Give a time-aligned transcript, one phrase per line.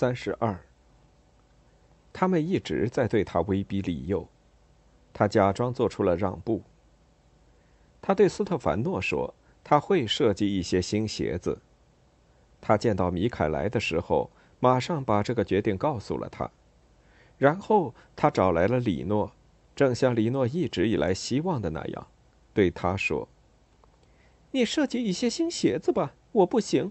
[0.00, 0.58] 三十二。
[2.10, 4.26] 他们一直在对他威逼利诱，
[5.12, 6.62] 他假装做出了让步。
[8.00, 11.58] 他对斯特凡诺说：“他会设计一些新鞋子。”
[12.62, 16.50] 他见到米凯莱的时候，马上把这个决定告诉了他。
[17.36, 19.30] 然后他找来了里诺，
[19.76, 22.06] 正像里诺一直以来希望的那样，
[22.54, 23.28] 对他说
[24.52, 26.90] ：“你设计一些新鞋子吧，我不行。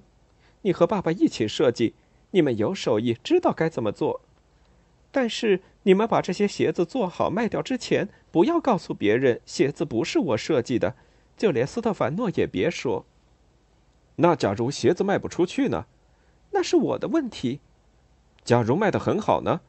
[0.62, 1.96] 你和爸爸一起设计。”
[2.32, 4.22] 你们有手艺，知道该怎么做。
[5.12, 10.96] 但是你们把这些鞋子做好卖掉之前，不要告诉别人鞋子不是我设计的，
[11.36, 13.06] 就连斯特凡诺也别说。
[14.18, 15.86] 那假如鞋子卖不出去呢？
[16.52, 17.60] 那是我的问题。
[18.44, 19.62] 假如卖得很好呢？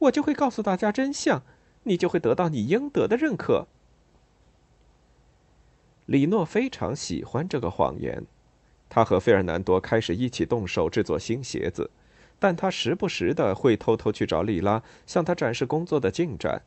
[0.00, 1.42] 我就会告诉大家真相，
[1.84, 3.68] 你就会得到你应得的认可。
[6.06, 8.24] 李诺非常喜欢这个谎言，
[8.88, 11.90] 他和费尔南多开始一起动手制作新鞋子。
[12.40, 16.62] 但他时不时的会偷偷去找莉拉，向她展示工作的进展。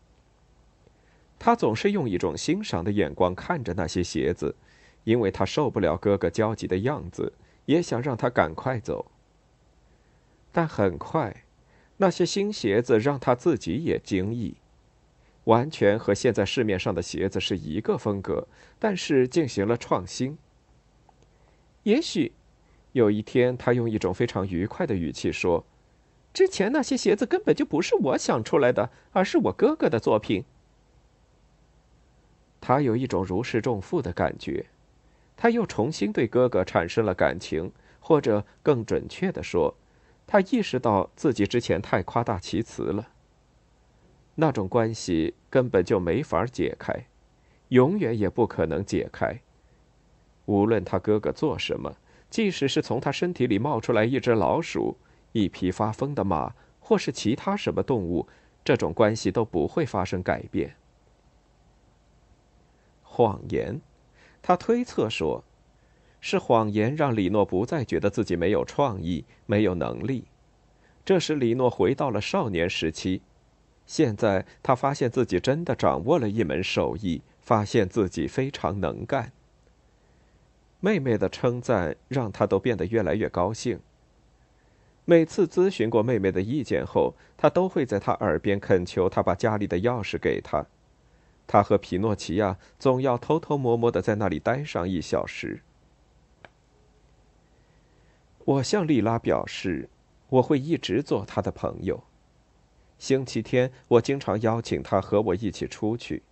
[1.40, 4.56] 他总是用一种欣赏的眼光看着那些鞋子，
[5.04, 7.34] 因为他受不了哥哥焦急的样子，
[7.66, 9.12] 也想让他赶快走。
[10.52, 11.44] 但很快，
[11.98, 14.56] 那些新鞋子让他自己也惊异，
[15.46, 18.48] 完全和现在市面上的鞋子是一个风格，
[18.78, 20.38] 但是进行了创新。
[21.82, 22.32] 也许。
[22.94, 25.66] 有一天，他用一种非常愉快的语气说
[26.32, 30.46] ：“之前那些鞋子根本就不是我想出来的，而是我哥哥的作品。”
[32.62, 34.68] 他有一种如释重负的感觉，
[35.36, 39.76] 他又重新对哥哥产生了感情，或者更准确的说，
[40.28, 43.10] 他意识到自己之前太夸大其词了。
[44.36, 47.08] 那种关系根本就没法解开，
[47.70, 49.42] 永远也不可能解开。
[50.46, 51.96] 无论他哥哥做什么。
[52.34, 54.98] 即使是从他身体里冒出来一只老鼠、
[55.34, 58.28] 一匹发疯的马，或是其他什么动物，
[58.66, 60.76] 这种关系都不会发生改变。
[63.04, 63.80] 谎言，
[64.42, 65.44] 他推测说，
[66.22, 70.24] 是谎言让李诺不再觉得自己没有创意、没有能力。
[71.06, 73.22] 这使李诺回到了少年时期。
[73.86, 79.32] 现在他发现自己真的掌握了一门手艺，发现自己非常能干。
[80.86, 83.80] 妹妹的称赞让他都变得越来越高兴。
[85.06, 90.66] 每次咨询过妹妹的意见后，他都会在她耳边恳求她把家里的钥匙给他。
[91.48, 95.62] 他和皮诺奇亚总要偷偷摸摸的在那里待上一小时。
[98.44, 99.88] 我向丽拉表示，
[100.28, 102.04] 我会一直做她的朋友。
[102.98, 106.24] 星期天，我经常邀请她和我一起出去。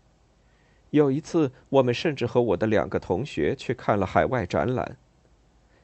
[0.92, 4.98] 有一次，我们甚至和我的两个同学去看了海外展览。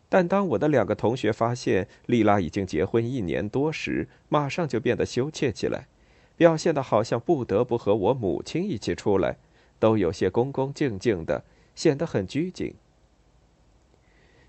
[0.09, 5.87] 但当我的两个同学发现丽拉已经结婚一年多时，马上就变得羞怯起来，
[6.35, 9.37] 表现的好像不得不和我母亲一起出来，
[9.79, 12.75] 都有些恭恭敬敬的，显得很拘谨。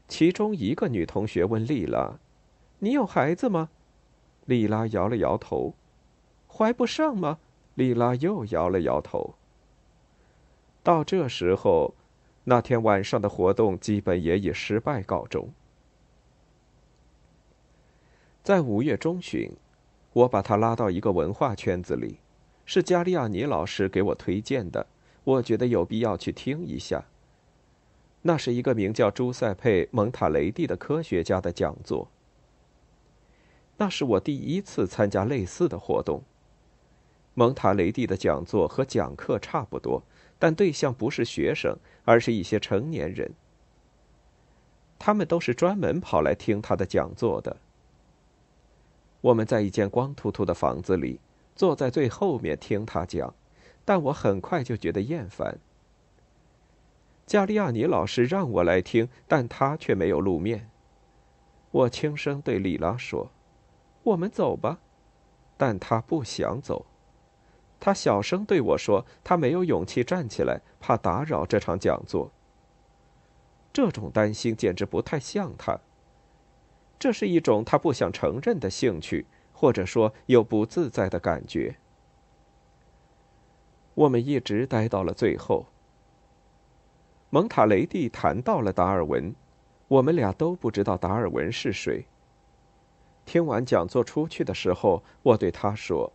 [0.09, 2.19] 其中一个女同学问丽拉
[2.81, 3.69] ：“你有孩子吗？”
[4.47, 5.75] 丽拉摇了摇头。
[6.51, 7.39] “怀不上吗？”
[7.75, 9.35] 丽拉又摇了摇头。
[10.83, 11.95] 到这时候，
[12.45, 15.51] 那天晚上的活动基本也以失败告终。
[18.43, 19.53] 在五月中旬，
[20.15, 22.19] 我把他拉到一个文化圈子里，
[22.65, 24.87] 是加利亚尼老师给我推荐的，
[25.25, 27.05] 我觉得有必要去听一下。
[28.23, 32.09] 那是一个名叫朱塞佩·蒙塔雷蒂的科学家的讲座。
[33.77, 36.23] 那是我第一次参加类似的活动。
[37.35, 40.03] 蒙塔雷蒂的讲座和讲课差不多。
[40.39, 43.33] 但对象不是学生，而是一些成年人。
[44.99, 47.57] 他们都是专门跑来听他的讲座的。
[49.21, 51.21] 我们在一间光秃秃的房子里，
[51.55, 53.35] 坐在最后面听他讲，
[53.85, 55.59] 但我很快就觉得厌烦。
[57.27, 60.71] 加利亚尼老师让我来听，但他却没有露面。
[61.71, 63.31] 我轻声对里拉说
[64.03, 64.79] ：“我们走吧。”
[65.59, 66.87] 但他不想走。
[67.81, 72.33] 他小声对我说：“他没有勇气站起来，怕打扰这场讲座。”
[73.73, 75.79] 这种担心简直不太像他。
[76.99, 81.77] 这是一种他不想承认的兴趣，或者说有不自在的感觉。
[83.95, 85.67] 我们一直待到了最后。
[87.31, 89.33] 蒙塔雷蒂谈到了达尔文，
[89.87, 92.07] 我们俩都不知道达尔文是谁。
[93.25, 96.13] 听完讲座出去的时候，我对他说：“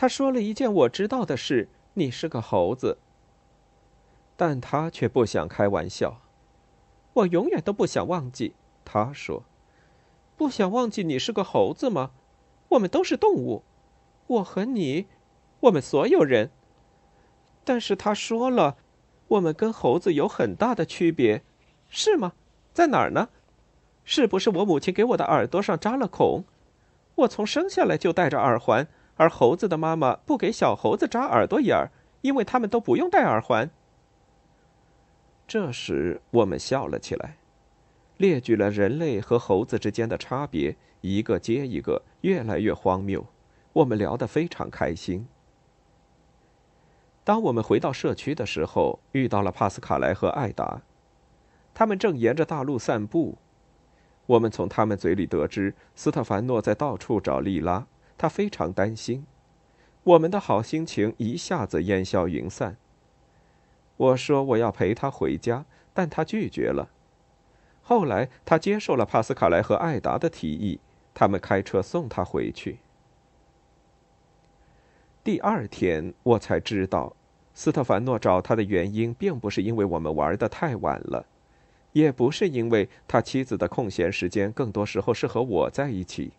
[0.00, 2.96] 他说了一件我知道的事，你是个猴子。”
[4.34, 6.22] 但他却不想开玩笑。
[7.12, 9.44] 我永远都不想忘记，他说
[10.38, 12.12] ：“不想忘记你是个猴子吗？
[12.70, 13.62] 我们都是动物，
[14.26, 15.04] 我和你，
[15.60, 16.50] 我们所有人。”
[17.62, 18.78] 但是他说了。
[19.28, 21.44] 我们跟猴子有很大的区别，
[21.90, 22.32] 是吗？
[22.72, 23.28] 在哪儿呢？
[24.04, 26.44] 是不是我母亲给我的耳朵上扎了孔？
[27.16, 28.88] 我从生下来就戴着耳环，
[29.20, 33.68] 而猴子的妈妈不给小猴子扎耳朵眼儿，因为他们都不用戴耳环。
[35.46, 37.36] 这时，我们笑了起来，
[38.16, 43.26] 列举了人类和猴子之间的差别，一个接一个，越来越荒谬。
[43.74, 45.28] 我们聊得非常开心。
[47.22, 50.80] 当我们回到社区的时候，遇到了帕斯卡莱和艾达，
[51.74, 53.36] 他们正沿着大路散步。
[54.24, 57.86] 我们从他们嘴里得知，斯特凡诺在到处找莉拉，
[58.20, 59.24] 他非常担心。
[60.04, 62.76] 我们的好心情一下子烟消云散。
[63.96, 65.64] 我说我要陪他回家，
[65.94, 66.90] 但他拒绝了。
[67.80, 70.80] 后来他接受了帕斯卡莱和艾达的提议，
[71.14, 72.80] 他们开车送他回去。
[75.24, 77.16] 第二天，我才知道，
[77.54, 81.24] 斯特凡诺找他的原因，并不是因为我们玩的太晚了，
[81.92, 86.32] 也不是因为他妻子的空闲时间更多时候是和我在一起。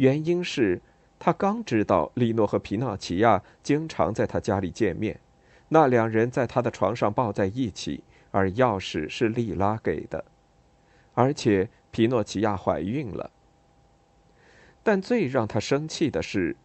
[0.00, 0.80] 原因是，
[1.18, 5.20] 他刚知道利诺和皮纳奇亚经常在他家里见面，
[5.68, 10.24] 那两人在他的床上抱在一起，而钥匙是莉拉给的，
[11.12, 13.30] 而且皮诺奇亚怀孕了。
[14.82, 16.56] 但最让他生气的是。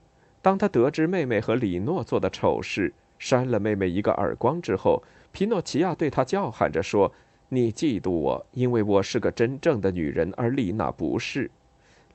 [0.41, 5.03] 当他得知妹妹和李诺做的丑事，扇了妹妹一个耳光之后，
[5.33, 7.11] 皮诺奇亚对他叫喊着说
[7.49, 11.51] ：“你嫉妒我，因为我是个真正的女人，而丽娜不是。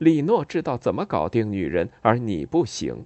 [0.01, 3.05] 李诺知道怎么搞定女人，而你不行。”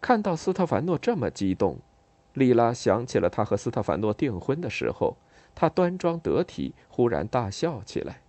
[0.00, 1.78] 看到斯特凡诺这么激动，
[2.34, 5.16] 莉拉想起了他和斯特凡诺订婚的时候，
[5.52, 8.20] 他端庄得体，忽然大笑起来。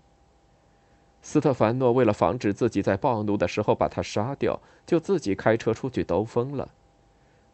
[1.22, 6.74] 斯特凡诺为了防止自己在暴怒的时候把他杀掉，就自己开车出去兜风了。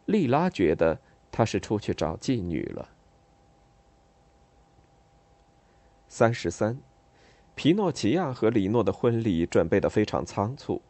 [0.06, 0.98] 莉拉觉得
[1.30, 2.88] 他是出去找妓女了。
[6.08, 6.78] 三十三，
[7.56, 10.82] 皮诺奇亚和李诺的婚礼准备的非常仓促，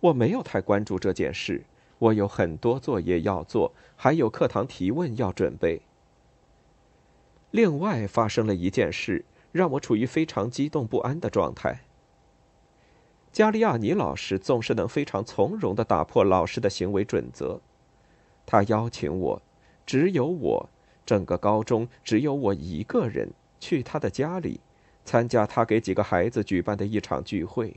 [0.00, 1.64] 我没有太关注这件事。
[1.98, 5.80] 我有很多作业要做，还有课堂提问要准备。
[7.52, 11.82] 另外发生了一件事，让我处于非常激动不安的状态。
[13.30, 17.60] 加利亚尼老师总是能非常从容的打破老师的行为准则。
[18.44, 19.42] 他邀请我，
[19.86, 20.68] 只有我，
[21.06, 24.60] 整个高中只有我一个人去他的家里，
[25.06, 27.76] 参加他给几个孩子举办的一场聚会。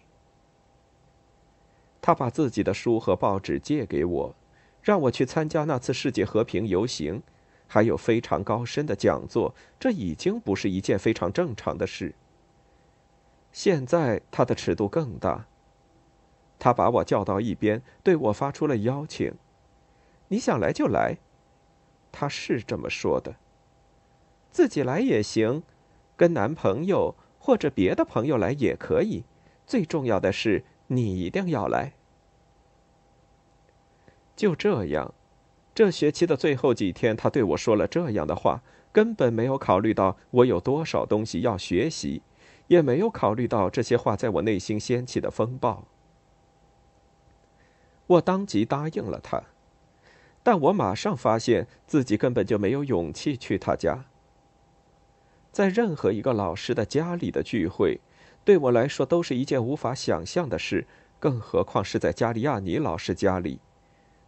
[2.01, 4.36] 他把自己的书和报纸借给我，
[4.81, 7.21] 让我去参加那次世界和平游行，
[7.67, 9.53] 还有非常高深的讲座。
[9.79, 12.15] 这已经不是一件非常正常的事。
[13.51, 15.45] 现在他的尺度更大。
[16.57, 19.33] 他把我叫到一边，对我发出了邀请
[20.27, 21.17] ：“你想来就来。”
[22.12, 23.36] 他是这么说的。
[24.51, 25.63] 自己来也行，
[26.19, 29.23] 跟男朋友或者别的朋友来也可以。
[29.65, 31.93] 最重要的是，你一定要来。
[34.35, 35.13] 就这样，
[35.73, 38.61] 这学期的最后几天，他对我说了这样的话，
[38.91, 42.21] 根本没有考虑到我有多少东西要学习。
[42.67, 45.85] 也没有考虑到这些话在我内心掀起的风暴。
[48.05, 49.41] 我当即答应了他，
[50.43, 54.05] 但我马上发现自己根本就没有勇气去他家。
[55.51, 58.00] 在任何一个老师的家里的聚会，
[58.46, 60.88] 对我来说都是一件无法想象的事，
[61.20, 63.60] 更何况是在加利亚尼老师家里。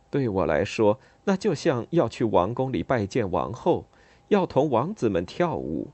[0.10, 3.86] 对我来说，那就像要去王宫里拜见王后，
[4.28, 5.90] 要同王子们跳舞。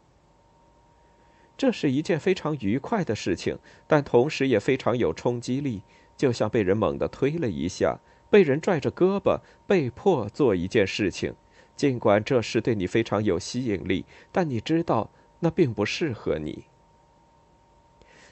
[1.56, 5.82] 这是一件非常愉快的事情，但同时也非常有冲击力，
[6.16, 11.36] 就像被人猛地推了一下，被人拽着胳膊，被迫做一件事情。
[11.76, 16.66] 尽管这事对你非常有吸引力，但你知道那并不适合你。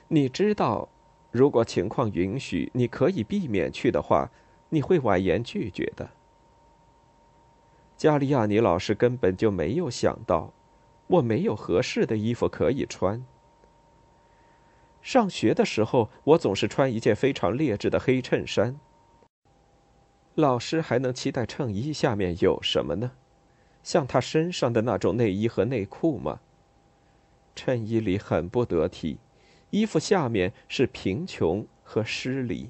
[0.08, 0.90] 你知道，
[1.32, 4.32] 如果情况允许，你可以避免去的话，
[4.70, 6.10] 你会婉言拒绝的。
[7.98, 10.54] 加利亚尼老师根本就没有想到。
[11.08, 13.24] 我没有合适的衣服可以穿。
[15.04, 18.80] 上学的时候，我总是穿一件非常劣质的黑衬衫。
[20.34, 23.12] 老师还能期待衬衣下面有什么呢？
[23.84, 26.40] 像他身上的那种内衣和内裤吗？
[27.56, 29.18] 衬衣里很不得体，
[29.70, 32.70] 衣服下面是贫穷和失礼。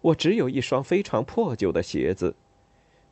[0.00, 2.34] 我只有一双非常破旧的鞋子，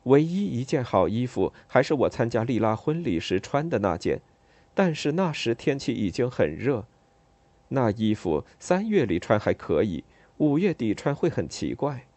[0.03, 4.21] 唯一一件好衣服还是我参加丽拉婚礼时穿的那件，
[4.73, 6.85] 但是那时天气已经很热，
[7.69, 10.03] 那衣服三月里穿还可以，
[10.37, 12.07] 五月底穿会很奇怪。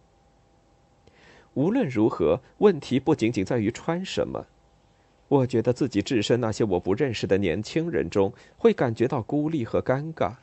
[1.52, 4.46] 无论如何，问题不仅仅在于穿什么。
[5.28, 10.34] 我觉得自己置身那些我不认识的年轻人中，会感觉到孤立和尴尬，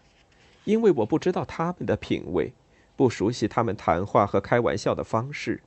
[0.66, 2.54] 因为我不知道他们的品味。
[2.98, 5.64] 不熟悉他们谈话和开玩笑的方式。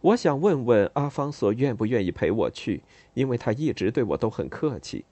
[0.00, 5.04] 我想问问阿方索愿不愿意陪我去，因为他一直对我都很客气。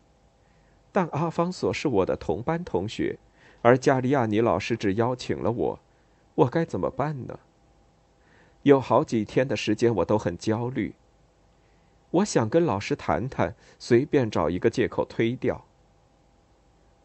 [0.93, 3.19] 但阿方索是我的同班同学，
[3.61, 5.79] 而加利亚尼老师只邀请了我，
[6.37, 7.39] 我该怎么办呢？
[8.63, 10.95] 有好几天的时间，我都很焦虑。
[12.11, 15.65] 我想跟老师谈谈，随便找一个借口推掉。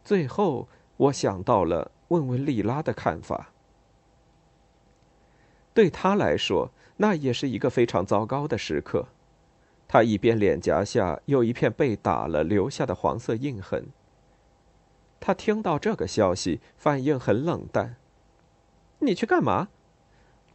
[0.04, 0.68] 最后，
[0.98, 1.92] 我想到了。
[2.10, 3.52] 问问莉拉的看法。
[5.74, 9.08] 对他来说，那也是一个非常糟糕的时刻。
[9.88, 13.88] 他一边脸颊下有一片被打了留下的黄色印痕。
[15.22, 17.96] 他听到这个消息，反应很冷淡。
[19.00, 19.70] “你去干嘛？”“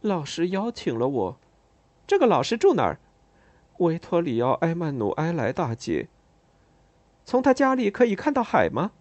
[0.01, 1.39] 老师邀请了我。
[2.05, 2.99] ”“这个老师住哪儿
[3.79, 6.07] ？”“维托里奥·埃曼努埃莱大街。
[7.25, 8.91] ”“从他家里可以看到海吗？”“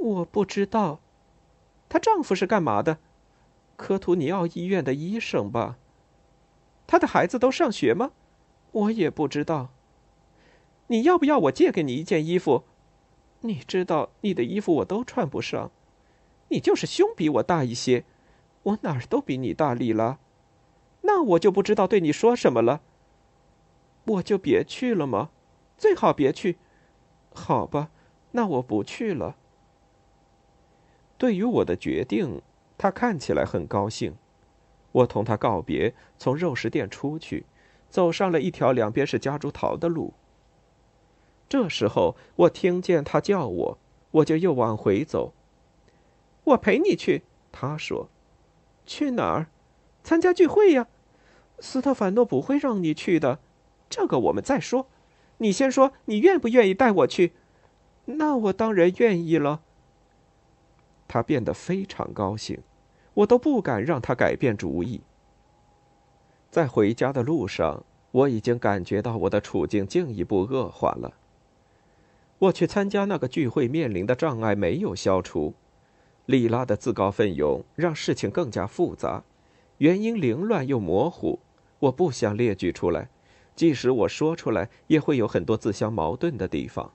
[0.00, 1.00] 我不知道。”
[1.88, 2.98] 她丈夫是干嘛的？
[3.76, 5.76] 科图尼奥医院的医生吧。
[6.86, 8.12] 她的孩子都上学吗？
[8.72, 9.68] 我也不知道。
[10.86, 12.64] 你要不要我借给你一件衣服？
[13.40, 15.70] 你知道你的衣服我都穿不上。
[16.48, 18.04] 你就是胸比我大一些，
[18.62, 20.18] 我哪儿都比你大，丽拉。
[21.02, 22.82] 那我就不知道对你说什么了。
[24.04, 25.30] 我就别去了吗？
[25.78, 26.58] 最好别去。
[27.34, 27.90] 好吧，
[28.32, 29.36] 那我不去了。
[31.18, 32.42] 对于我的决定，
[32.76, 34.16] 他看起来很高兴。
[34.92, 37.46] 我同他告别，从肉食店出去，
[37.88, 40.12] 走上了一条两边是夹竹桃的路。
[41.48, 43.78] 这时候，我听见他叫我，
[44.10, 45.32] 我就又往回走。
[46.44, 48.08] 我陪你去，他说。
[48.84, 49.46] 去哪儿？
[50.02, 50.88] 参加聚会呀。
[51.60, 53.38] 斯特凡诺不会让你去的。
[53.92, 54.86] 这个我们再说。
[55.36, 57.32] 你先说，你愿不愿意带我去？
[58.06, 59.60] 那我当然愿意了。
[61.06, 62.60] 他变得非常高兴，
[63.12, 65.02] 我都不敢让他改变主意。
[66.50, 71.12] 在回家的路上，我已经感觉到我的处境进一步恶化了。
[72.38, 75.52] 我去参加那个聚会面临的障碍没有消除，
[76.24, 79.22] 莉拉的自告奋勇让事情更加复杂，
[79.78, 81.40] 原因凌乱又模糊，
[81.80, 83.10] 我不想列举出来，
[83.54, 86.92] 即使我说出来，也会有很多自相矛盾的地方。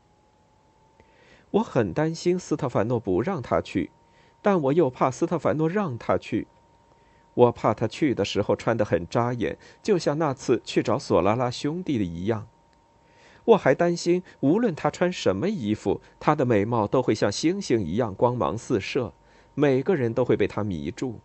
[1.51, 3.91] 我很担心斯特凡诺不让他去。
[4.39, 6.47] 但我又怕斯特凡诺让他去，
[7.33, 12.47] 我怕他去的时候穿得很扎眼，就像那次去找索拉拉兄弟的一样。
[13.43, 19.11] 我还担心，无论他穿什么衣服，他的美貌都会像星星一样光芒四射，
[19.53, 21.19] 每个人都会被他迷住。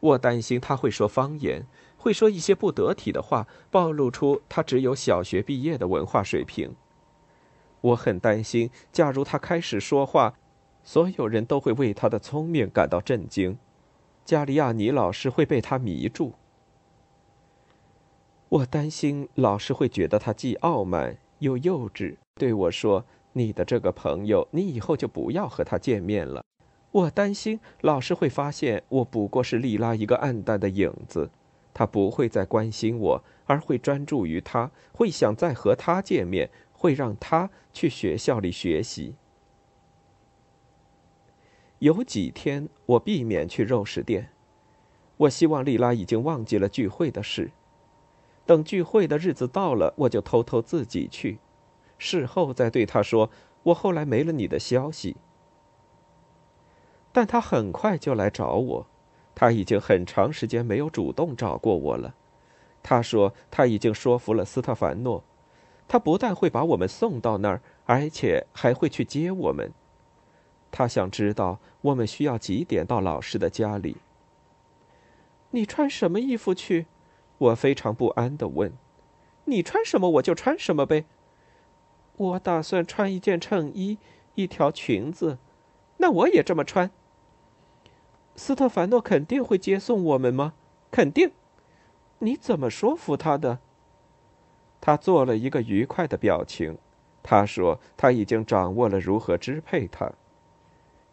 [0.00, 1.66] 我担心他会说方言，
[2.06, 6.72] 会说一些不得体的话，暴露出他只有小学毕业的文化水平。
[7.80, 10.34] 我很担心，假如他开始说话。
[10.84, 13.58] 所有人都会为他的聪明感到震惊，
[14.24, 16.34] 加利亚尼老师会被他迷住。
[18.48, 26.44] 我担心老师会觉得他既傲慢又幼稚，对我说：“你的这个朋友，你以后就不要和他见面了。”
[26.92, 31.28] 我担心老师会发现我不过是莉拉一个暗淡的影子，
[31.76, 39.16] 他不会再关心我，而会专注于他，会想再和他见面，会让他去学校里学习。
[41.80, 44.30] 有几天，我避免去肉食店。
[45.18, 47.50] 我希望丽拉已经忘记了聚会的事。
[48.46, 51.40] 等聚会的日子到了，我就偷偷自己去，
[51.98, 53.28] 事后再对她说
[53.64, 55.18] ：“我后来没了你的消息。”
[57.12, 58.86] 但她很快就来找我。
[59.36, 62.14] 他已经很长时间没有主动找过我了。
[62.82, 65.22] 他说：“他已经说服了斯特凡诺，
[65.86, 69.70] 他不但会把我们送到那儿，而且还会去接我们。”
[70.72, 73.98] 他想知道我们需要几点到老师的家里。
[75.50, 76.86] 你穿什么衣服去？
[77.38, 78.72] 我非常不安地问。
[79.44, 81.04] 你穿什么我就穿什么呗。
[82.16, 83.98] 我打算穿一件衬衣，
[84.34, 85.36] 一条裙子，
[85.98, 86.90] 那我也这么穿。
[88.36, 90.52] 斯特凡诺肯定会接送我们吗？
[90.90, 91.32] 肯定。
[92.18, 93.58] 你怎么说服他的？
[94.80, 96.78] 他做了一个愉快的表情。
[97.22, 100.12] 他说他已经掌握了如何支配他。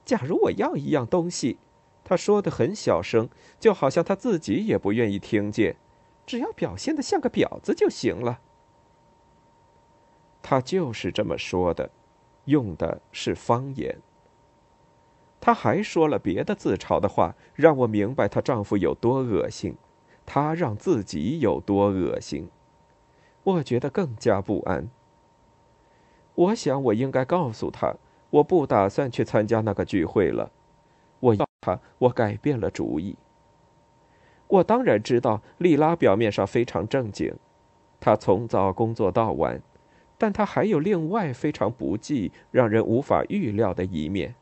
[0.06, 1.58] 假如我要一样东西，
[2.03, 5.77] 他说的很小声，就好像他自己也不愿意听见。
[6.25, 8.39] 只要表现的像个婊子就行了。
[10.42, 11.89] 他就是这么说的，
[12.46, 14.00] 用的是方言。
[15.45, 19.75] 她还说了别的自嘲的话，让我明白她丈夫有多恶心，
[20.25, 22.47] 她让自己有多恶心。
[23.43, 24.89] 我觉得更加不安。
[26.33, 27.93] 我想我应该告诉她，
[28.29, 30.50] 我不打算去参加那个聚会了。
[31.19, 33.17] 我要他，我改变了主意。
[34.47, 37.35] 我当然知道，莉拉表面上非常正经，
[38.00, 39.62] 她从早工作到晚，
[40.17, 44.35] 但她还有另外非常不济、让人无法预料的一面，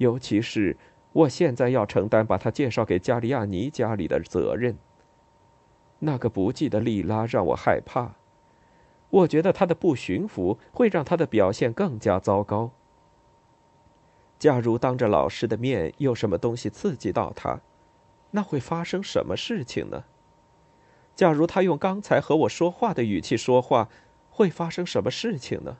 [0.00, 0.78] 尤其是
[1.12, 4.78] 我现在要承担把她介绍给加利亚尼家里的责任。
[5.98, 8.14] 那个不济的莉拉让我害怕，
[9.10, 12.70] 我觉得她的不驯服会让她的表现更加糟糕。
[14.38, 17.60] 假如当着老师的面有什么东西刺激到她，
[18.30, 20.04] 那会发生什么事情呢？
[21.14, 23.90] 假如他用刚才和我说话的语气说话，
[24.30, 25.76] 会发生什么事情呢？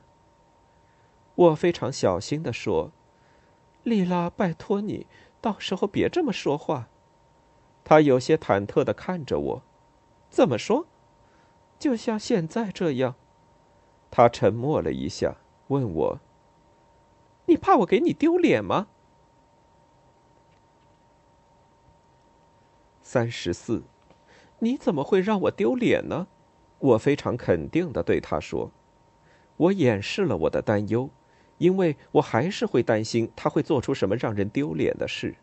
[1.33, 2.91] 我非常小心的说
[3.83, 5.07] ：“丽拉，拜托你，
[5.39, 6.87] 到时候别这么说话。”
[7.83, 9.61] 他有些忐忑的看着我
[10.29, 10.85] ：“怎么说？
[11.79, 13.15] 就像现在这样？”
[14.11, 15.37] 他沉默了一下，
[15.69, 16.19] 问我
[17.47, 18.87] ：“你怕我给你丢脸吗？”
[23.01, 23.83] 三十四，
[24.59, 26.27] 你怎么会让我丢脸呢？
[26.79, 28.71] 我非常肯定的对他说
[29.57, 31.09] ：“我掩饰了我的担忧，
[31.61, 35.35] 因为我还是会担心他会做出什么让人丢脸的事。”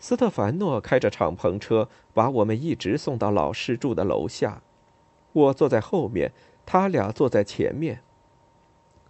[0.00, 4.62] 斯特凡诺开着敞篷车把我们一直送到老师住的楼下，
[5.32, 6.32] 我坐在后面，
[6.66, 8.02] 他俩坐在前面。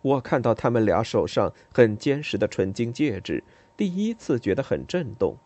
[0.03, 3.43] 我看到他们俩手上很坚实的纯金戒指，
[3.75, 5.37] 第一次觉得很震动。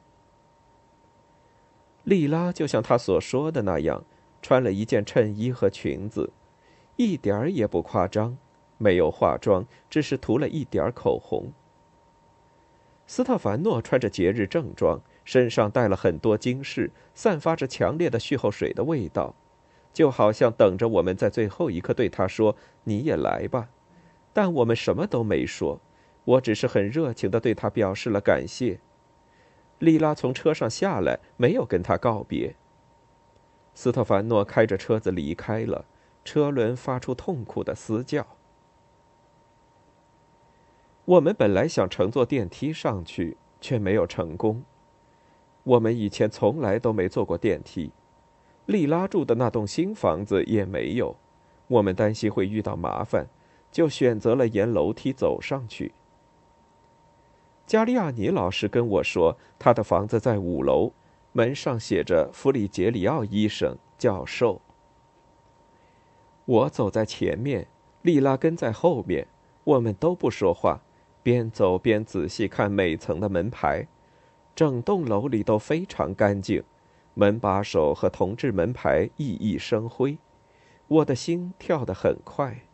[2.03, 4.05] 莉拉就像她所说的那样，
[4.43, 6.33] 穿了一件衬衣和裙子，
[6.97, 8.37] 一点儿也不夸张，
[8.83, 11.53] 没有化妆，只是涂了一点口红。
[13.07, 19.35] 斯特凡诺穿着节日正装，身上带了很多金饰，散发着强烈的蓄后水的味道，
[19.93, 23.69] 就好像等着我们在最后一刻对他说：“你也来吧。”
[24.33, 25.81] 但我们什么都没说，
[26.25, 28.81] 我只是很热情的对他表示了感谢。
[29.79, 32.55] 莉拉从车上下来，没有跟他告别。
[33.75, 35.85] 斯特凡诺开着车子离开了，
[36.25, 38.27] 车轮发出痛苦的嘶叫。
[41.05, 44.63] 我们本来想乘坐电梯上去，却没有成功。
[45.65, 47.91] 我们以前从来都没坐过电梯，
[48.67, 51.17] 莉拉住的那栋新房子也没有。
[51.67, 53.27] 我们担心会遇到麻烦，
[53.73, 55.93] 就选择了沿楼梯走上去。
[57.67, 60.93] 加利亚尼老师跟我说，他的房子在五楼，
[61.33, 64.61] 门上写着“弗里杰里奥医生教授”。
[66.45, 67.67] 我走在前面，
[68.03, 69.27] 莉拉跟在后面，
[69.65, 70.83] 我们都不说话，
[71.23, 73.87] 边走边仔细看每层的门牌。
[74.55, 76.63] 整栋楼里都非常干净，
[77.15, 80.19] 门把手和铜制门牌熠熠生辉。
[80.89, 82.67] 我的心跳得很快。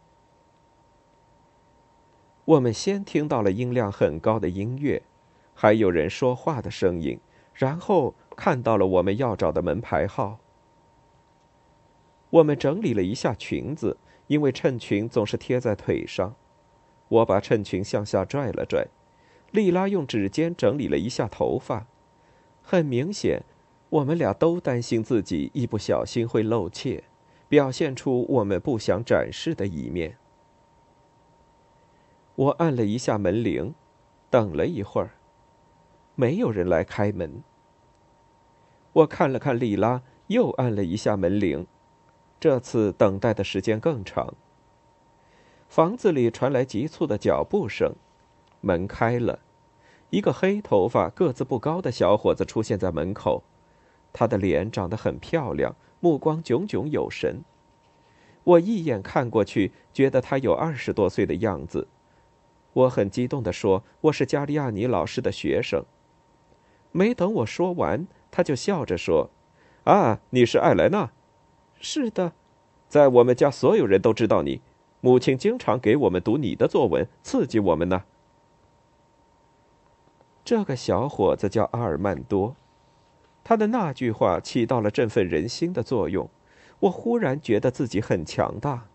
[2.45, 5.03] 我们先听到了音量很高的音乐，
[5.55, 7.21] 还有人说话的声音，
[7.55, 10.39] 然后看到了我们要找的门牌号。
[12.31, 16.35] 我们整理了一下裙子，因为衬裙总是贴在腿上。
[17.09, 18.89] 我把衬裙向下拽了拽，
[19.51, 21.87] 莉拉用指尖整理了一下头发。
[22.63, 23.45] 很明显，
[23.89, 27.05] 我们俩都担心自己一不小心会露怯，
[27.49, 30.19] 表现出我们不想展示的一面。
[32.35, 33.75] 我按了一下门铃，
[34.29, 35.13] 等了一会儿，
[36.15, 37.43] 没有人来开门。
[38.93, 41.67] 我看了看莉拉，又按了一下门铃，
[42.39, 44.35] 这次等待的时间更长。
[45.69, 47.95] 房子里传来急促的脚步声，
[48.63, 49.41] 门开了，
[50.11, 53.43] 一个黑头发、个子不高的小伙子出现在门口，
[54.13, 57.45] 他的脸长得很漂亮，目光炯炯有神。
[58.45, 61.87] 我一眼看过去，觉得他有二十多岁的样子。
[62.73, 65.85] 我很激动地说：“我是加利亚尼老师的学生。”
[66.93, 69.29] 没等我说完，他就笑着说
[69.85, 71.11] ：“啊，你是艾莱娜？
[71.79, 72.33] 是的，
[72.89, 74.63] 在我们家所有人都知道你。
[75.09, 78.05] 母亲经常给我们读你的作文，刺激我们呢。”
[80.45, 82.55] 这个小伙子叫阿尔曼多，
[83.43, 86.29] 他的那句话起到了振奋人心的作用。
[86.81, 88.87] 我忽然觉得自己很强大。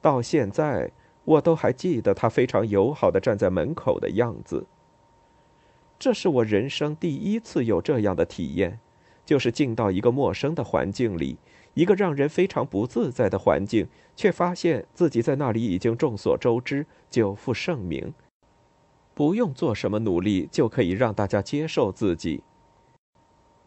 [0.00, 0.92] 到现在，
[1.24, 4.64] 我都还记得他非常友好的站在门口的样子。
[5.98, 8.78] 这是我人生第一次有这样的体验，
[9.26, 11.36] 就是进到一个陌生的环境里，
[11.74, 18.12] 一个让人非常不自在的环境，却发现自己在那里已经众所周知，久负盛名，
[19.14, 22.42] 不用做什么努力就可以让大家接受自己。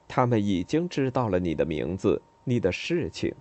[0.07, 2.21] 他们已经知道了你的名字。
[2.45, 3.33] 你的事情，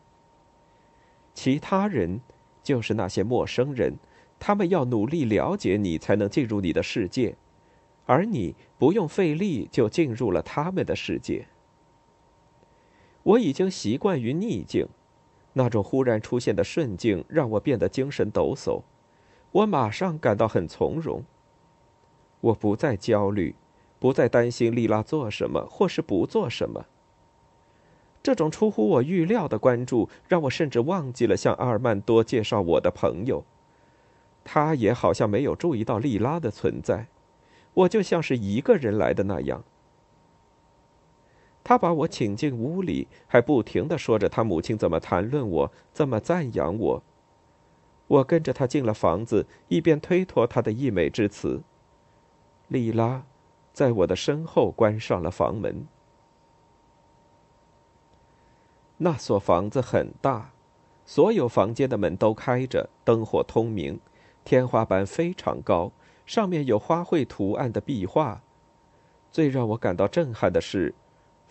[1.34, 2.20] 其他人
[2.62, 3.92] 就是那些陌生人，
[4.38, 7.34] 他们要努力了解你，才能进入你的世界，
[8.06, 11.48] 而你不用费力就进入了他们的世界。
[13.24, 14.88] 我已经习惯于逆境，
[15.52, 18.82] 那种忽然出现的顺境让我变得精神抖擞，
[19.52, 21.22] 我马上感到很从容。
[22.40, 23.54] 我不再焦虑，
[24.00, 26.86] 不再担心丽拉做什么或是不做什么。
[28.22, 33.44] 这种出乎我预料的关注，让我甚至忘记了向阿尔曼多介绍我的朋友。
[34.44, 37.06] 他也好像没有注意到莉拉的存在，
[37.74, 39.62] 我就像是一个人来的那样。
[41.64, 47.02] 他把我请进屋里，还不停的说着他母亲怎么谈论我，怎么赞扬我。
[48.08, 51.62] 我跟着他进了房子，一边推脱他的溢美之词。
[52.68, 53.24] 莉拉，
[53.72, 55.86] 在我的身后关上了房门。
[58.98, 60.50] 那所房子很大，
[61.06, 63.98] 所有房间的门都开着，灯火通明，
[64.44, 65.92] 天花板非常高，
[66.26, 68.42] 上面有花卉图案的壁画。
[69.30, 70.94] 最让我感到震撼的是，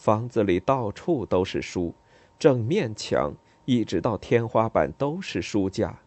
[0.01, 1.93] 房子里到处都是书，
[2.39, 3.35] 整面墙
[3.65, 5.99] 一直到天花板都是书架。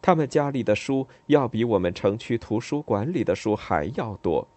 [0.00, 4.48] 他们家里的书要比我们城区图书馆里的书还要多。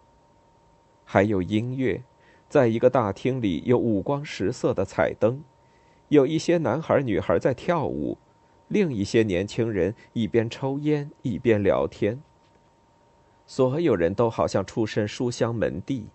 [1.03, 2.01] 还有音乐，
[2.47, 5.43] 在一个大厅里有五光十色的彩灯。
[6.07, 8.17] 有一些男孩女孩在跳舞，
[8.69, 12.23] 另一些年轻人一边抽烟一边聊天。
[13.45, 16.07] 所有人都好像出身书香门第，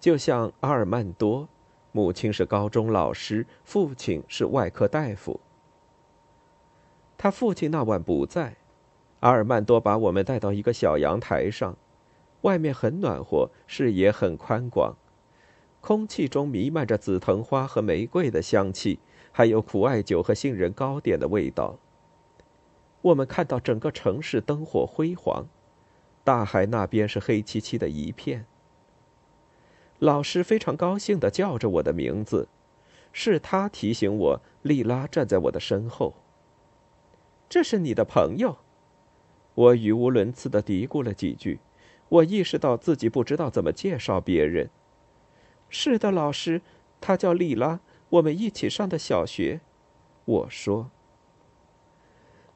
[0.00, 1.48] 就像阿尔曼多，
[1.92, 5.38] 母亲是高中老师，父亲是外科大夫。
[7.18, 8.56] 他父亲那晚不在，
[9.20, 11.76] 阿尔曼多把我们带到一个小阳台上，
[12.40, 14.96] 外面很暖和，视野很宽广，
[15.82, 18.98] 空气中弥漫着紫藤花和玫瑰的香气。
[19.32, 21.78] 还有苦艾酒和杏仁糕点的味道。
[23.00, 25.46] 我们看到整个城市灯火辉煌，
[26.24, 28.44] 大海那边是黑漆漆的一片。
[30.00, 32.48] 老师非常高兴的叫着我的名字，
[33.12, 36.14] 是他提醒我，莉拉站在我的身后。
[37.50, 38.56] 这是你的朋友，
[39.54, 41.60] 我语无伦次的嘀咕了几句。
[42.08, 44.70] 我意识到自己不知道怎么介绍别人。
[45.68, 46.62] 是的，老师，
[47.00, 47.80] 她叫莉拉。
[48.08, 49.60] 我们一起上的小学，
[50.24, 50.90] 我说。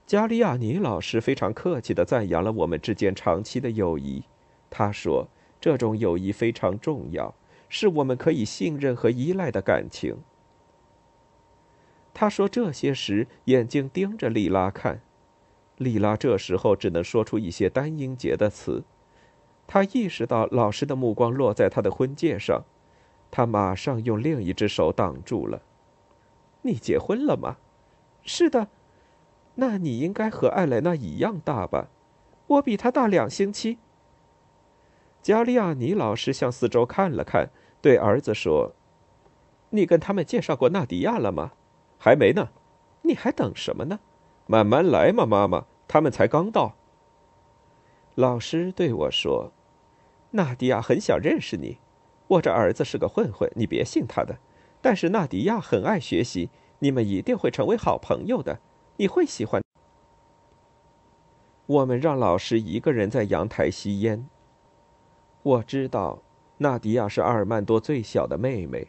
[0.06, 4.24] 加利亚尼老师非常客气的赞扬了我们之间长期的友谊。
[4.70, 5.28] 他说
[5.64, 7.34] ：“这种友谊非常重要，
[7.70, 10.18] 是我们可以信任和依赖的感情。”
[12.12, 15.00] 他说这些时，眼睛盯着莉拉看。
[15.78, 18.84] 莉拉这时候只能说出一些单音节的词。
[19.66, 22.64] 他意识到老师的目光落在他的婚戒上。
[23.30, 25.62] 他马上用另一只手挡住了。
[26.60, 27.56] 你结婚了吗？
[28.22, 28.68] 是的。
[29.54, 31.88] 那你应该和艾莱娜一样大吧？
[32.48, 33.78] 我比她大两星期。
[35.24, 37.48] 加利亚尼老师向四周看了看，
[37.80, 38.74] 对儿子说
[39.72, 41.52] ：“你跟他们介绍过纳迪亚了吗？
[41.96, 42.50] 还没呢。
[43.00, 44.00] 你还等什么呢？
[44.46, 45.64] 慢慢来嘛，妈妈。
[45.88, 46.74] 他们才刚到。”
[48.16, 49.50] 老师对我说
[50.32, 51.78] ：“纳迪亚很想认识你。”
[52.28, 54.36] 我这儿子是个混混，你别信他的。
[54.82, 58.60] 但是纳迪亚很爱学习，你们一定会成为好朋友的。
[58.98, 59.62] 你会喜欢。
[61.64, 64.28] 我们让老师一个人在阳台吸烟。
[65.44, 66.22] 我知道，
[66.58, 68.88] 纳迪亚是阿尔曼多最小的妹妹。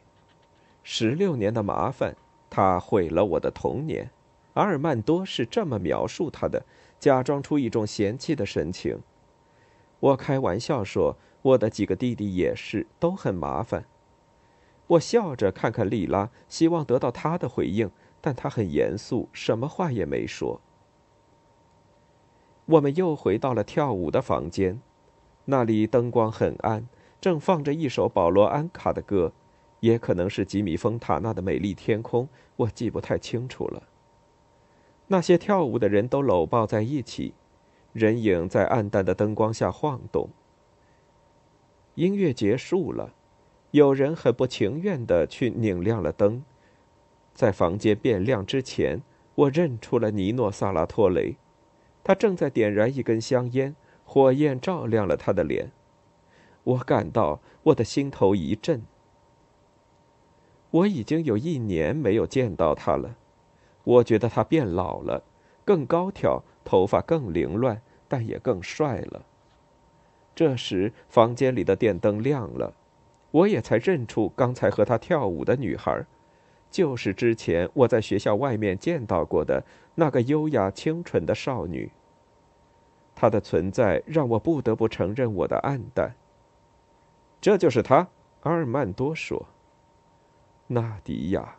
[0.84, 2.16] 十六年的麻烦，
[2.50, 4.10] 她毁了我的童年。
[4.54, 6.66] 阿尔曼多是这么描述她的，
[6.98, 9.00] 假装出一种嫌弃的神情。
[10.00, 11.16] 我开玩笑说。
[11.46, 13.86] 我的几个弟弟也是，都很麻烦。
[14.88, 20.60] 我笑着看看莉拉，希望得到她的回应，但她很严肃，什么话也没说。
[22.66, 24.82] 我们又回到了跳舞的房间，
[25.46, 26.88] 那里灯光很暗，
[27.22, 29.32] 正放着一首保罗·安卡的歌，
[29.80, 33.84] 也可能是吉米·丰塔纳的《美丽天空》，我记不太清楚了。
[35.08, 37.36] 那些跳舞的人都搂抱在一起，
[37.94, 40.30] 人影在暗淡的灯光下晃动。
[41.94, 43.14] 音乐结束了，
[43.72, 46.44] 有人很不情愿的去拧亮了灯。
[47.34, 49.02] 在房间变亮之前，
[49.36, 51.38] 我认出了尼诺·萨拉托雷，
[52.04, 55.72] 他正在点燃一根香烟，火焰照亮了他的脸。
[56.64, 58.82] 我感到我的心头一震。
[60.72, 63.16] 我已经有一年没有见到他了，
[63.84, 65.24] 我觉得他变老了，
[65.64, 69.26] 更高挑，头发更凌乱，但也更帅了。
[70.34, 72.74] 这时，房间里的电灯亮了，
[73.32, 76.06] 我也才认出刚才和他跳舞的女孩，
[76.70, 79.64] 就是之前我在学校外面见到过的
[79.96, 81.92] 那个优雅清纯的少女。
[83.16, 86.16] 他的存在让我不得不承认我的暗淡。
[87.42, 88.10] 这就是他，
[88.42, 89.48] 阿尔曼多说。
[90.68, 91.56] 纳迪亚。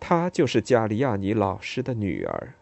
[0.00, 2.54] 她就是加利亚尼老师的女儿。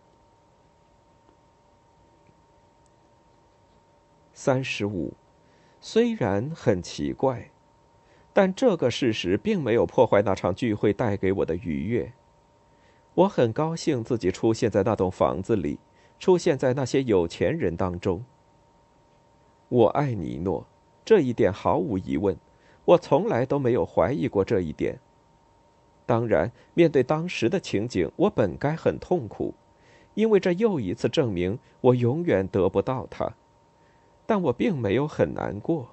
[4.33, 5.15] 三十五，
[5.81, 7.51] 虽然很奇怪，
[8.33, 12.13] 但这个事实并没有破坏那场聚会带给我的愉悦。
[13.15, 15.79] 我很高兴自己出现在那栋房子里，
[16.19, 18.25] 出现在那些有钱人当中。
[19.69, 20.67] 我爱尼诺，
[21.05, 22.37] 这一点毫无疑问，
[22.85, 24.99] 我从来都没有怀疑过这一点。
[26.07, 29.55] 当然，面对当时的情景，我本该很痛苦，
[30.15, 33.35] 因为这又一次证明我永远得不到他。
[34.25, 35.89] 但我并没有很难过。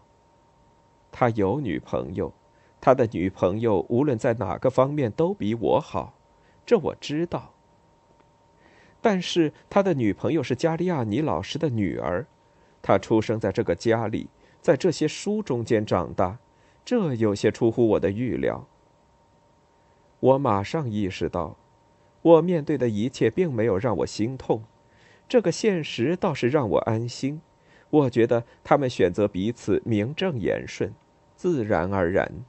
[1.11, 2.31] 他有女朋友，
[2.79, 6.13] 他的女朋友无论在哪个方面都比我好，
[6.65, 7.52] 这我知道。
[9.03, 12.25] 但是他的女朋友是加利亚尼老师的女儿，
[12.81, 14.29] 她出生在这个家里，
[14.61, 16.39] 在这些书中间长大，
[16.85, 18.65] 这有些出乎我的预料。
[20.21, 21.57] 我马上意识到，
[22.21, 24.63] 我面对的一切并没有让我心痛，
[25.27, 27.41] 这个现实倒是让我安心。
[27.89, 30.93] 我觉得他们选择彼此名正言顺，
[31.35, 32.45] 自然而然。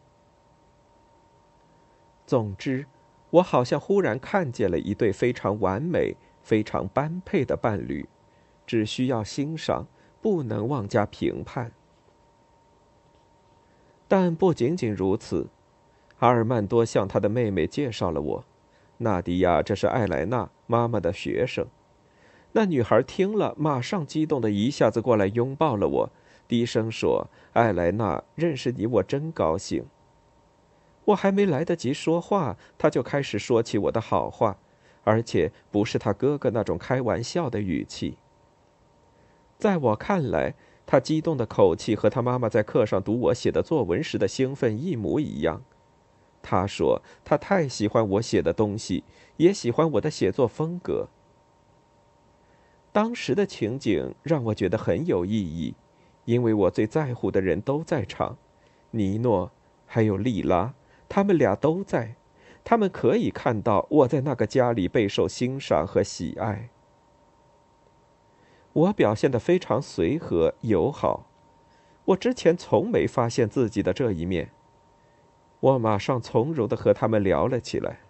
[2.24, 2.86] 总之，
[3.30, 8.06] 我好像忽然看见了一对非常完美、非常般配的伴侣，
[8.64, 9.86] 只需要欣赏，
[10.22, 11.72] 不能妄加评判。
[14.06, 15.48] 但不仅仅如此。
[16.20, 18.44] 阿尔曼多向他的妹妹介绍了我，
[18.98, 21.66] 纳迪亚，这是艾莱娜妈妈的学生。
[22.52, 26.10] 那女孩听了，马上激动的一下子过来拥抱了我，
[26.46, 29.86] 低声说：“艾莱娜，认识你，我真高兴。”
[31.06, 34.56] 我还没来得及说话，他就开始说起我的好话，
[35.04, 38.16] 而且不是他哥哥那种开玩笑的语气。
[39.56, 45.62] 在我看来，他激动的口气和他妈妈在课上读我写的作文时的兴奋一模一样。
[46.42, 49.04] 他说：“他太喜欢我写的东西，
[49.38, 51.08] 也喜欢我的写作风格。”
[52.92, 55.74] 当时的情景让我觉得很有意义，
[56.26, 58.36] 因为我最在乎的人都在场，
[58.90, 59.50] 尼诺
[59.86, 60.74] 还有莉拉，
[61.08, 62.16] 他们俩都在，
[62.64, 66.70] 他们可以看到我在那个家里备受欣赏和喜爱。
[68.72, 71.26] 我表现得非常随和友好，
[72.06, 74.50] 我之前从没发现自己的这一面。
[75.60, 78.00] 我马上从容的和他们聊了起来。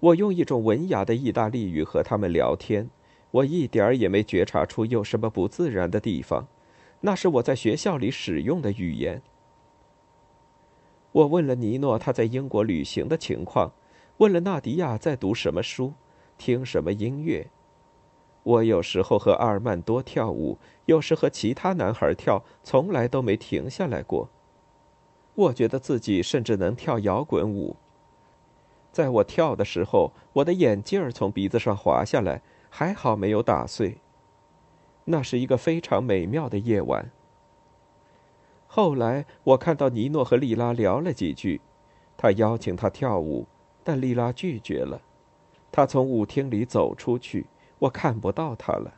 [0.00, 2.90] 我用一种文雅的意大利语和他们聊天，
[3.30, 6.48] 我一点儿也没觉察出有什么不自然的地方，
[7.02, 9.22] 那是我在学校里使用的语言。
[11.12, 13.72] 我问了尼诺他在英国旅行的情况，
[14.16, 15.92] 问了纳迪亚在读什么书，
[16.38, 17.48] 听什么音乐。
[18.44, 24.28] 我有时候和阿尔曼多跳舞，有时和其他男孩跳，从来都没停下来过。
[25.34, 27.76] 我觉得自己甚至能跳摇滚舞。
[28.90, 33.98] 在我跳的时候，我的眼镜儿从鼻子上滑下来，还好没有打碎。
[35.04, 37.10] 那是一个非常美妙的夜晚。
[38.74, 41.60] 后来我看到尼诺和莉拉聊了几句，
[42.16, 43.46] 他邀请她跳舞，
[43.84, 45.02] 但莉拉拒绝了。
[45.70, 47.48] 他从舞厅里走出去，
[47.80, 48.94] 我看不到他了。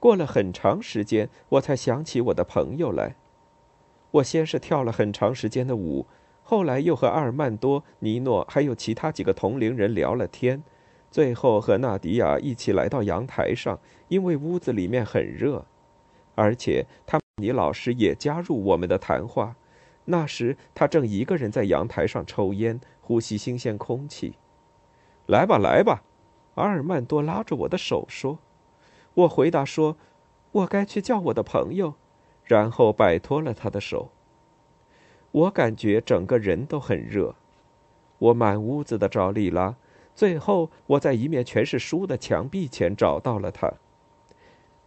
[0.00, 3.14] 过了很长时间，我才想起我的朋友来。
[4.12, 6.06] 我先是跳了很长时间的舞，
[6.42, 10.62] 后来又和阿尔曼多、尼诺还有其他几个同龄人聊了天，
[11.10, 13.78] 最后和纳迪亚一起来到阳台上，
[14.08, 15.66] 因为屋子里面很热，
[16.34, 19.56] 而且他你老师也加入我们的谈话。
[20.04, 24.34] 那时他正一个人在阳台上抽烟，呼吸新鲜空气。
[25.26, 26.02] 来吧，来吧，
[26.54, 28.38] 阿尔曼多拉着我的手说。
[29.14, 29.96] 我回答说
[30.52, 31.94] ：“我该去叫我的朋友。”
[32.44, 34.10] 然后摆脱了他的手。
[35.30, 37.36] 我感觉整个人都很热，
[38.18, 39.76] 我满屋子的找莉拉，
[40.14, 43.72] 最后我在一面全是书的墙壁前找到了她。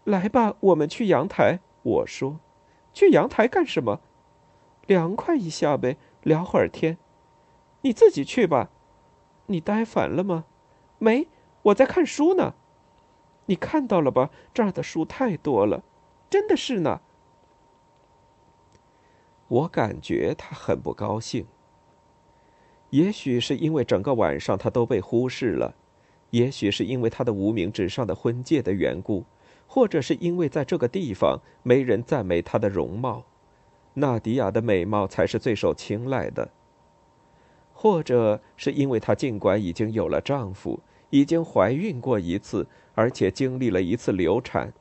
[0.06, 1.60] 来吧，我们去阳台。
[1.82, 2.40] 我说
[2.94, 4.00] ：“去阳台干什么？
[4.86, 6.98] 凉快一下呗，聊会儿天。
[7.82, 8.70] 你自己去吧。
[9.48, 10.46] 你待烦了吗？
[11.00, 11.28] 没，
[11.64, 12.54] 我在看书呢。
[13.48, 14.30] 你看到了吧？
[14.54, 15.84] 这儿的书太多了，
[16.30, 17.02] 真的是呢。”
[19.48, 21.48] 我感觉他很不高兴。
[22.92, 25.76] 也许是因为整个晚上他都被忽视了，
[26.30, 29.26] 也许是因为他的无名指上的婚戒的缘故，
[29.76, 33.26] 或者是因为在这个地方没人赞美她的容貌，
[33.96, 36.50] 娜迪亚的美貌才是最受青睐的。
[37.74, 44.72] 或者是因为她尽管已经有了丈夫，已经怀孕过一次，而且经历了一次流产，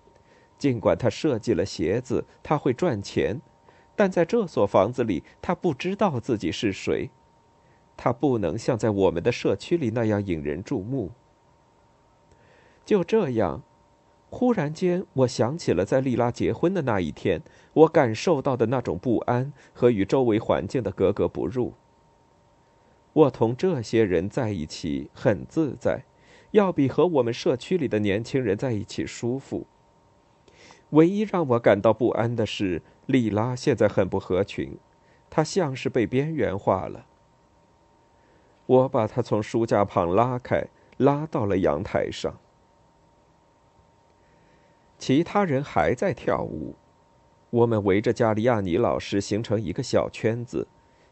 [0.57, 3.41] 尽管她设计了鞋子，她会赚钱，
[3.97, 7.11] 但在这所房子里，她不知道自己是谁。
[7.97, 11.11] 她不能像在我们的社区里那样引人注目。
[12.87, 13.65] 就这样，
[14.37, 17.41] 忽然间，我想起了在丽拉结婚的那一天，
[17.73, 21.75] 我感受到的那种不安和与周围环境的格格不入。
[23.13, 26.03] 我同这些人在一起很自在，
[26.51, 29.69] 要比和我们社区里的年轻人在一起舒服。
[30.91, 34.77] 唯一让我感到不安的是，丽拉现在很不合群，
[35.31, 37.07] 她像是被边缘化了。
[38.67, 40.67] 我把她从书架旁拉开，
[40.97, 42.41] 拉到了阳台上。
[44.99, 46.77] 其他人还在跳舞，
[47.51, 50.67] 我们围着加利亚尼老师形成一个小圈子，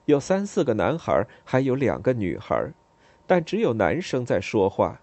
[0.07, 2.73] 有三四个男孩，还有两个女孩，
[3.27, 5.01] 但只有男生在说话。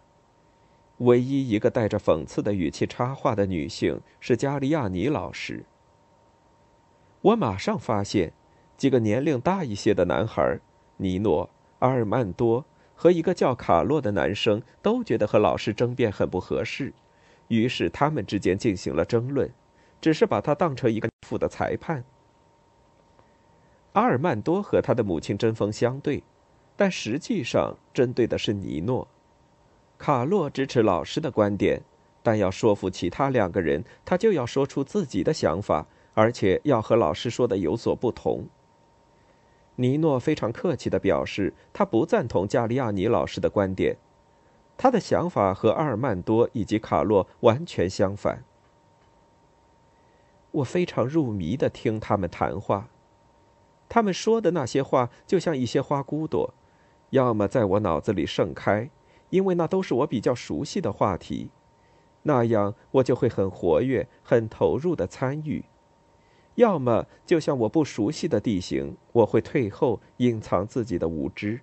[0.98, 5.64] 唯一一个带着讽刺的语气插话的女性是加利亚尼老师。
[7.22, 8.34] 我马上发现，
[8.76, 10.60] 几个年龄大一些的男孩，
[10.98, 11.50] 尼诺。
[11.80, 16.94] 阿尔曼多和一个叫卡洛的男生都觉得和老师争辩很不合适，
[17.50, 19.52] 于是他们之间进行了争论，
[20.02, 22.04] 只是把他当成一个负的裁判。
[23.94, 26.24] 阿尔曼多和他的母亲针锋相对，
[26.78, 29.08] 但实际上针对的是尼诺。
[29.98, 31.82] 卡洛支持老师的观点，
[32.24, 38.48] 但要说服其他两个人，他就要说出自己的想法，而且要和老师说的有所不同。
[39.76, 43.98] 尼诺非常客气地表示，他不赞同加利亚尼老师的观点，
[44.82, 48.46] 他的想法和阿尔曼多以及卡洛完全相反。
[50.52, 52.88] 我非常入迷地听他们谈话，
[53.90, 56.54] 他们说的那些话就像一些花骨朵，
[57.10, 58.90] 要么在我脑子里盛开，
[59.32, 61.50] 因为那都是我比较熟悉的话题，
[62.24, 65.66] 那样我就会很活跃、很投入地参与。
[66.56, 71.60] 要么就像我不熟悉的地形，我会退后，隐藏自己的无知。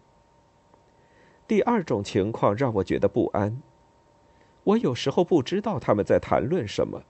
[1.48, 3.60] 第二种情况让我觉得不安。
[4.64, 7.04] 我有时候不知道他们在谈论什么，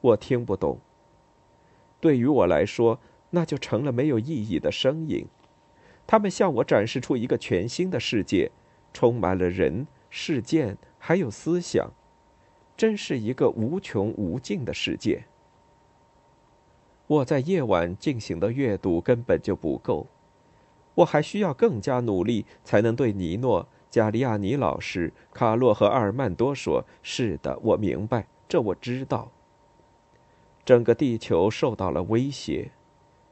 [0.00, 0.78] 我听不懂。
[2.00, 5.26] 对于我来说，那就成了没有意义的声音。
[6.06, 8.50] 他们向我展示出一个全新的世界，
[8.92, 11.90] 充满了人、事件还有思想，
[12.76, 15.24] 真是一个无穷无尽的世界。
[17.06, 20.06] 我在夜晚进行的阅读根本就不够，
[20.94, 23.66] 我还需要更加努力，才能对尼诺、
[23.98, 29.32] 加利亚尼老师、卡洛和阿尔曼多说：“是的，我明白，这我知道。”
[30.64, 32.70] 整个地球受到了威胁，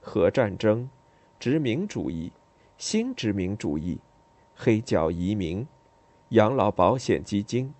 [0.01, 0.91] 核战争、
[1.39, 2.33] 殖民主义、
[2.77, 4.01] 新殖民主义、
[4.57, 5.65] 黑脚移民、
[6.31, 7.73] 养老保险基金、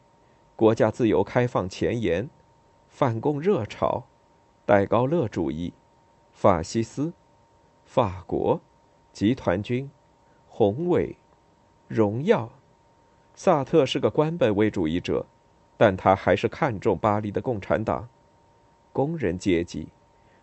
[0.55, 2.31] 国家自由开放前沿、
[2.89, 4.05] 反共热潮、
[4.65, 5.73] 戴高乐主义。
[6.31, 7.13] 法西斯、
[7.85, 8.61] 法国、
[9.13, 9.91] 集团军、
[10.47, 11.17] 宏伟、
[11.89, 12.53] 荣耀。
[13.37, 15.27] 萨特是个官本位主义者，
[15.77, 18.09] 但他还是看重巴黎的共产党。
[18.95, 19.89] 工人阶级，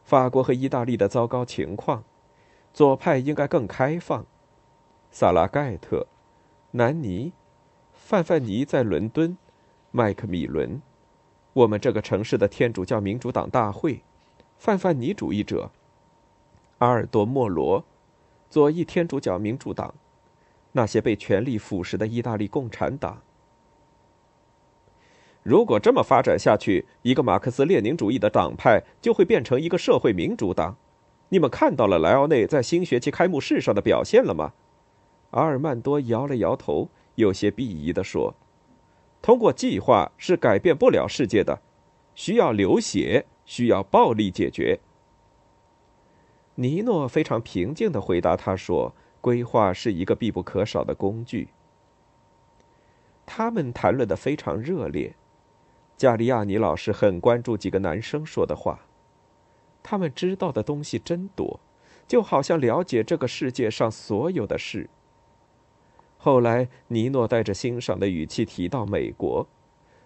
[0.04, 2.04] 法国和意大利的糟糕情况，
[2.72, 4.24] 左派应该更开放。
[5.10, 6.06] 萨拉盖特、
[6.72, 7.34] 南尼、
[7.92, 9.36] 范范尼在伦敦，
[9.90, 10.80] 麦克米伦，
[11.54, 14.02] 我们这个城市的天主教民主党大会，
[14.60, 15.72] 范范尼主义者。
[16.78, 17.84] 阿尔多·莫罗，
[18.52, 19.96] 左翼天主教民主党，
[20.74, 23.22] 那些被权力腐蚀的意大利共产党。
[25.42, 30.78] 如果这么发展下去，一个马克思列宁主义的党派就会变成一个社会民主党。
[31.30, 34.54] 你们看到了莱奥内在新学期开幕式上的表现了吗？
[35.32, 38.36] 阿尔曼多摇了摇头，有些鄙夷地说
[39.22, 41.60] ：“通过计划是改变不了世界的，
[42.14, 44.80] 需要流血，需要暴力解决。”
[46.56, 48.94] 尼诺非常平静的回答他说
[49.24, 51.48] ：“规划是一个必不可少的工具。”
[53.26, 55.16] 他们谈论的非常热烈。
[55.96, 58.82] 加利亚尼老师很关注几个男生说的话。
[59.82, 61.60] 他们知道的东西真多，
[62.06, 64.90] 就好像了解这个世界上所有的事。
[66.18, 69.48] 后来，尼诺带着欣赏的语气提到美国，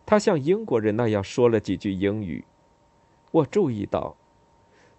[0.06, 2.44] 他像英国人那样说了几句英语。
[3.32, 4.16] 我注意到，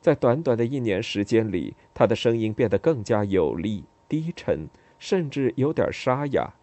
[0.00, 6.54] 在短短的一年时间里，他的声音变得更加有力、低沉，甚至有点沙哑，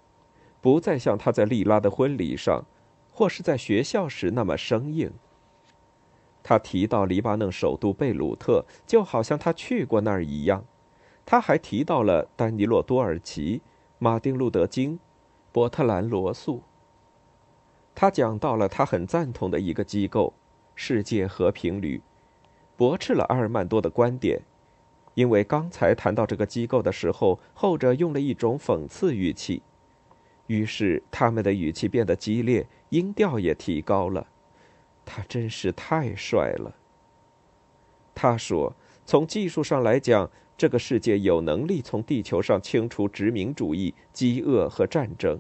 [0.62, 2.66] 不再像他在莉拉的婚礼上，
[3.12, 5.12] 或是在学校时那么生硬。
[6.43, 10.66] 他提到黎巴嫩首都贝鲁特，就好像他去过那儿一样。
[11.26, 13.62] 他还提到了丹尼洛多尔奇、
[13.98, 15.00] 马丁路德金、
[15.52, 16.62] 波特兰罗素。
[17.96, 20.34] 他讲到了他很赞同的一个机构。
[20.78, 22.02] 世界和平旅
[22.76, 24.41] 驳斥了阿尔曼多的观点，
[25.16, 29.63] 因为刚才谈到这个机构的时候，后者用了一种讽刺语气，
[30.47, 34.28] 于是他们的语气变得激烈，音调也提高了。
[35.03, 36.76] 他真是太帅了。
[38.13, 38.74] 他说
[39.05, 45.39] ：“从技术上来讲，这个世界有能力从地球上清除殖民主义、饥饿和战争。”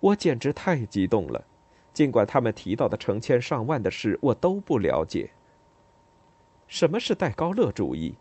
[0.00, 1.44] 我简直太激动了。
[1.92, 5.30] 尽管他们提到的成千上万的事我都不了解。
[6.66, 8.14] 什么是戴高乐主义、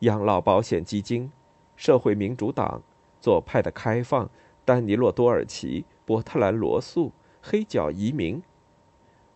[0.00, 1.30] 养老保险基金、
[1.74, 2.82] 社会民主党、
[3.20, 4.30] 左派的开放、
[4.64, 8.40] 丹尼洛多尔奇、波特兰罗素、黑脚移民、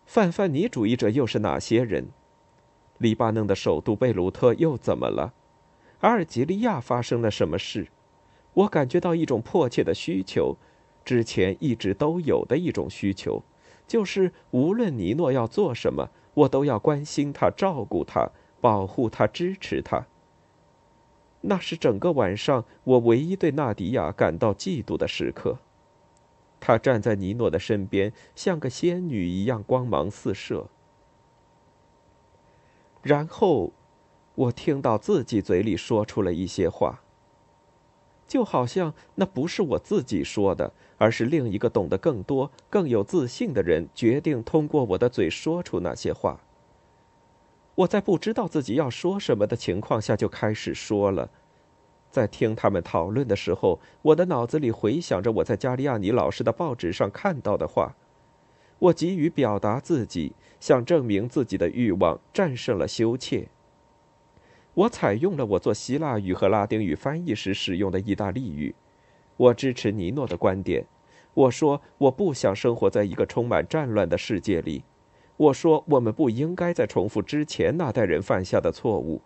[0.05, 2.07] 泛泛尼主义者又是哪些人？
[2.97, 5.33] 黎巴嫩的首都贝鲁特又怎么了？
[5.99, 7.87] 阿尔及利亚发生了什么事？
[8.53, 10.55] 我感觉到一种迫切的需求，
[11.03, 13.43] 之前一直都有的一种需求。
[13.85, 18.29] 就是无论尼诺要做什么，我都要关心他、照顾他、
[18.61, 20.05] 保护他、支持他。
[21.45, 25.57] 那是整个晚上我唯一对纳迪亚感到嫉妒的时刻。
[26.59, 30.67] 她站在尼诺的身边，像个仙女一样光芒四射。
[33.01, 33.73] 然后，
[34.35, 37.01] 我听到自己嘴里说出了一些话。
[38.25, 46.39] 就好像那不是我自己说的，而是另一个懂得更多、更有自信的人决定通过我的嘴说出那些话。
[47.75, 51.29] 我在不知道自己要说什么的情况下就开始说了。
[52.11, 57.95] 在听他们讨论的时候，我的脑子里回想着我在加利亚尼老师的报纸上看到的话。
[58.77, 63.47] 我急于表达自己，想证明自己的欲望战胜了羞怯。
[64.75, 68.75] 我采用了我做希腊语和拉丁语翻译时使用的意大利语。
[69.37, 70.85] 我支持尼诺的观点。
[71.33, 74.83] 我说我不想生活在一个充满战乱的世界里。
[75.37, 79.21] 我说我们不应该再重复之前那代人犯下的错误。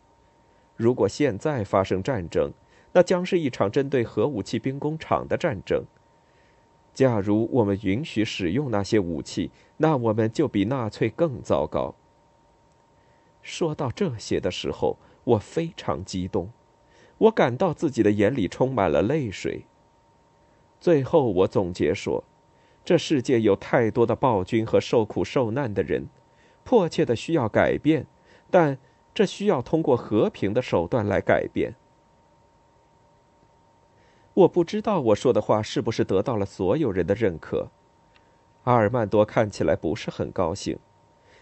[0.75, 2.51] 如果现在发生战争，
[2.93, 5.83] 那将是一场针对核武器兵工厂的战争。
[6.93, 11.95] 假如我们允许使用那些武器，那我们就比纳粹更糟糕。
[13.41, 14.97] 说到这些的时候。
[15.27, 16.49] 我非常激动，
[17.17, 19.65] 我感到自己的眼里充满了泪水。
[20.79, 22.23] 最后，我总结说
[22.87, 26.07] ：“这世界有太多的暴君和受苦受难的人，
[26.63, 28.07] 迫切的需要改变，
[28.49, 28.77] 但
[29.13, 31.75] 这需要通过和平的手段来改变。”
[34.35, 37.67] 我不知道我说的话是不是得到了所有人的认可。
[38.63, 40.79] 阿尔曼多看起来不是很高兴，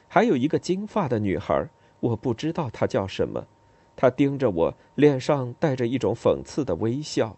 [0.08, 1.70] 还有一个金发的女孩，
[2.00, 3.46] 我不知道她叫什么。
[3.96, 7.38] 她盯着我，脸上带着一种讽刺的微笑。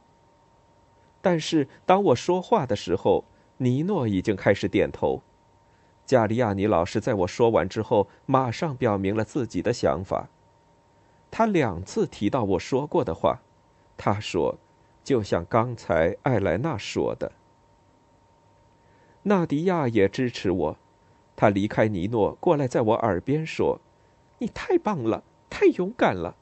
[1.21, 3.25] 但是当我说话的时候，
[3.57, 5.21] 尼诺已经开始点头。
[6.05, 10.29] 加利亚尼老师在我说完之后，马上表明了自己的想法。
[11.29, 13.41] 他两次提到我说过的话，
[13.97, 14.57] 他说
[15.03, 17.33] ：“就像刚才艾莱娜说的。”
[19.23, 20.77] 纳迪亚也支持我，
[21.35, 23.81] 他离开尼诺过来，在我耳边说
[24.39, 26.37] ：“你太棒了，太勇敢了。”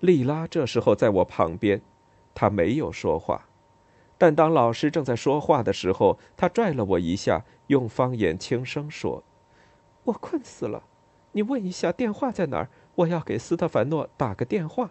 [0.00, 1.80] 莉拉这时候在我旁边，
[2.34, 3.46] 她没有说话，
[4.22, 9.24] 但当老师正在说话的时候，他拽了我一下，用方言轻声说
[10.06, 10.84] ：“我困死了，
[11.32, 14.90] 你问一下电话在哪儿，我要给斯特凡诺打个电话。”